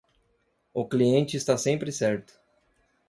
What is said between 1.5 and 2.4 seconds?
sempre certo.